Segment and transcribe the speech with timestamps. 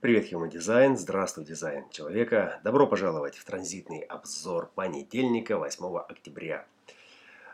[0.00, 0.96] Привет, Human Design.
[0.96, 2.58] Здравствуй, дизайн человека.
[2.64, 6.64] Добро пожаловать в транзитный обзор понедельника, 8 октября.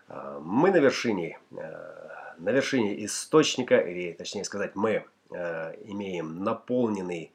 [0.07, 7.33] А, мы на вершине, а, на вершине источника, или точнее сказать, мы а, имеем наполненный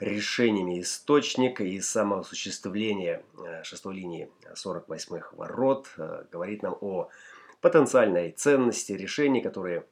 [0.00, 3.22] решениями источник и самоосуществление
[3.62, 5.88] шестой линии 48-х ворот
[6.30, 7.08] говорит нам о
[7.62, 9.86] потенциальной ценности решений, которые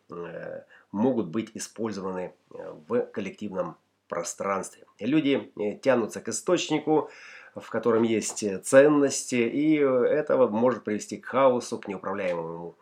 [0.93, 4.85] могут быть использованы в коллективном пространстве.
[5.01, 7.11] Люди э, тянутся к источнику,
[7.55, 12.77] в котором есть э, ценности, и э, это может привести к хаосу, к неуправляемому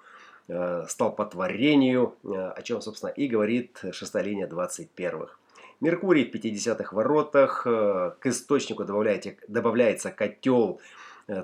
[0.89, 5.37] столпотворению, о чем, собственно, и говорит шестая линия 21-х.
[5.81, 10.81] Меркурий в 50-х воротах, к источнику добавляется, добавляется котел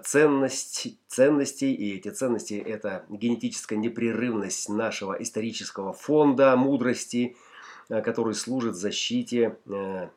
[0.03, 7.58] ценность, ценностей, и эти ценности– это генетическая непрерывность нашего исторического фонда мудрости– Э,
[7.89, 10.09] который служит защите э,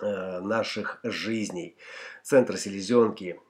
[0.00, 1.76] э, наших жизней.
[2.22, 3.40] Центр селезенки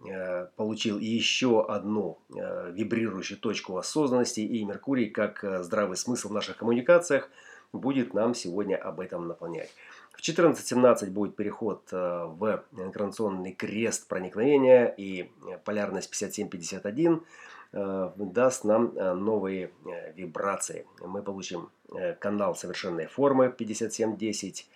[0.55, 7.28] получил еще одну вибрирующую точку осознанности, и Меркурий, как здравый смысл в наших коммуникациях,
[7.72, 9.75] будет нам сегодня об этом наполнять.
[10.12, 15.28] В 14.17 будет переход в инкарнационный крест проникновения и
[15.69, 17.20] полярность 57.51
[17.70, 20.86] Э, даст нам э, новые э, вибрации.
[21.00, 21.70] Мы получим
[22.20, 24.69] канал совершенной формы 5710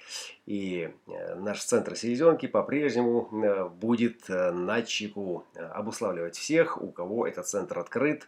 [0.47, 0.95] и
[1.37, 8.27] наш центр селезенки по-прежнему будет на чеку обуславливать всех, у кого этот центр открыт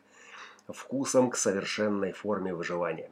[0.69, 3.09] вкусом к совершенной форме выживания.